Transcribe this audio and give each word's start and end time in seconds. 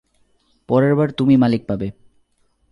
পরের 0.69 0.93
বার 0.95 1.09
তুমি 1.11 1.35
মালিক 1.37 1.61
পাবে। 1.67 1.87